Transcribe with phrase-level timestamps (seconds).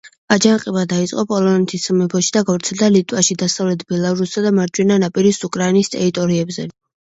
[0.35, 6.69] აჯანყება დაიწყო პოლონეთის სამეფოში და გავრცელდა ლიტვაში, დასავლეთ ბელარუსსა და მარჯვენა ნაპირის უკრაინის ტერიტორიებზე.